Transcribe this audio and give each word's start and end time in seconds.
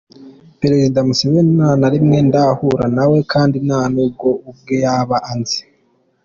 Perezida 0.61 0.97
Museveni 1.07 1.51
ntanarimwe 1.57 2.17
ndahura 2.27 2.85
nawe 2.97 3.17
kandi 3.31 3.57
nta 3.65 3.81
nubwo 3.93 4.29
ubwe 4.49 4.75
yaba 4.85 5.17
anzi. 5.31 5.59